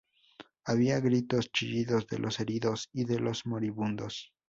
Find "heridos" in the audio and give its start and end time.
2.39-2.89